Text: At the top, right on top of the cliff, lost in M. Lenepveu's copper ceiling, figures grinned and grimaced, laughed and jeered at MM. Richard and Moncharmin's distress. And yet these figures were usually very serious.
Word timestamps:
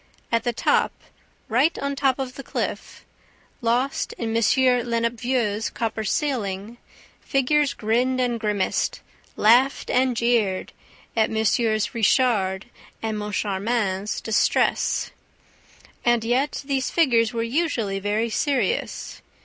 At 0.31 0.45
the 0.45 0.51
top, 0.51 0.91
right 1.47 1.77
on 1.77 1.95
top 1.95 2.17
of 2.17 2.33
the 2.33 2.41
cliff, 2.41 3.05
lost 3.61 4.13
in 4.13 4.35
M. 4.35 4.43
Lenepveu's 4.89 5.69
copper 5.69 6.03
ceiling, 6.03 6.79
figures 7.21 7.75
grinned 7.75 8.19
and 8.19 8.39
grimaced, 8.39 9.01
laughed 9.35 9.91
and 9.91 10.17
jeered 10.17 10.73
at 11.15 11.29
MM. 11.29 11.93
Richard 11.93 12.65
and 13.03 13.15
Moncharmin's 13.19 14.21
distress. 14.21 15.11
And 16.03 16.23
yet 16.23 16.63
these 16.65 16.89
figures 16.89 17.31
were 17.31 17.43
usually 17.43 17.99
very 17.99 18.31
serious. 18.31 19.21